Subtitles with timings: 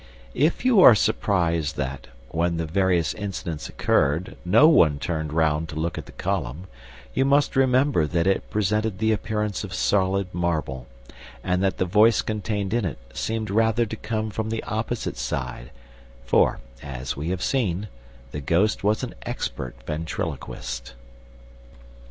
[0.33, 5.75] If you are surprised that, when the various incidents occurred, no one turned round to
[5.75, 6.65] look at the column,
[7.13, 10.87] you must remember that it presented the appearance of solid marble,
[11.43, 15.69] and that the voice contained in it seemed rather to come from the opposite side,
[16.25, 17.87] for, as we have seen,
[18.31, 20.95] the ghost was an expert ventriloquist.